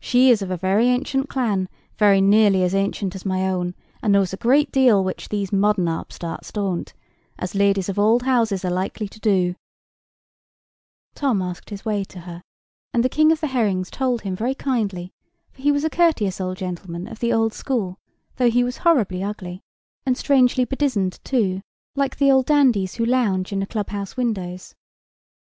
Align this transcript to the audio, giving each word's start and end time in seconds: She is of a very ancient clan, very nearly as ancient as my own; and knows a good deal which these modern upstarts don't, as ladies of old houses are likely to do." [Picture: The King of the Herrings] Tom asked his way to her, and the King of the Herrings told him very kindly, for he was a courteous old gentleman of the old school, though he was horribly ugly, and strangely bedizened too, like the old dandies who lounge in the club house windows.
She 0.00 0.28
is 0.30 0.42
of 0.42 0.50
a 0.50 0.58
very 0.58 0.88
ancient 0.88 1.30
clan, 1.30 1.66
very 1.96 2.20
nearly 2.20 2.62
as 2.62 2.74
ancient 2.74 3.14
as 3.14 3.24
my 3.24 3.48
own; 3.48 3.74
and 4.02 4.12
knows 4.12 4.34
a 4.34 4.36
good 4.36 4.70
deal 4.70 5.02
which 5.02 5.30
these 5.30 5.50
modern 5.50 5.88
upstarts 5.88 6.52
don't, 6.52 6.92
as 7.38 7.54
ladies 7.54 7.88
of 7.88 7.98
old 7.98 8.24
houses 8.24 8.66
are 8.66 8.70
likely 8.70 9.08
to 9.08 9.18
do." 9.18 9.46
[Picture: 9.46 9.54
The 9.54 9.54
King 9.72 10.02
of 10.12 11.14
the 11.14 11.14
Herrings] 11.14 11.14
Tom 11.14 11.42
asked 11.48 11.70
his 11.70 11.84
way 11.86 12.04
to 12.04 12.18
her, 12.28 12.42
and 12.92 13.02
the 13.02 13.08
King 13.08 13.32
of 13.32 13.40
the 13.40 13.46
Herrings 13.46 13.90
told 13.90 14.20
him 14.20 14.36
very 14.36 14.54
kindly, 14.54 15.14
for 15.52 15.62
he 15.62 15.72
was 15.72 15.84
a 15.84 15.88
courteous 15.88 16.38
old 16.38 16.58
gentleman 16.58 17.08
of 17.08 17.20
the 17.20 17.32
old 17.32 17.54
school, 17.54 17.98
though 18.36 18.50
he 18.50 18.62
was 18.62 18.76
horribly 18.84 19.22
ugly, 19.24 19.62
and 20.04 20.18
strangely 20.18 20.66
bedizened 20.66 21.18
too, 21.24 21.62
like 21.96 22.18
the 22.18 22.30
old 22.30 22.44
dandies 22.44 22.96
who 22.96 23.06
lounge 23.06 23.54
in 23.54 23.60
the 23.60 23.66
club 23.66 23.88
house 23.88 24.18
windows. 24.18 24.74